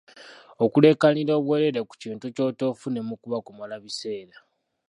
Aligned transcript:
Okuleekaanira 0.63 1.33
obwereere 1.39 1.79
mu 1.87 1.93
kintu 2.01 2.25
ky’otoofunemu 2.35 3.13
kuba 3.21 3.37
kumala 3.45 3.75
biseera. 3.83 4.37